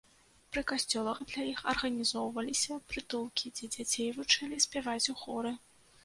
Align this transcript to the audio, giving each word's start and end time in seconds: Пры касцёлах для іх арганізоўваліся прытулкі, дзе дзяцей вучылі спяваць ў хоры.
Пры 0.55 0.61
касцёлах 0.69 1.17
для 1.31 1.43
іх 1.49 1.59
арганізоўваліся 1.73 2.77
прытулкі, 2.93 3.51
дзе 3.59 3.69
дзяцей 3.75 4.09
вучылі 4.17 4.57
спяваць 4.65 5.07
ў 5.13 5.15
хоры. 5.25 5.53